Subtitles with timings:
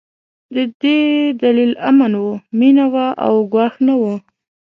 [0.55, 0.99] د دې
[1.43, 2.25] دلیل امن و،
[2.59, 4.03] مينه وه او ګواښ نه و.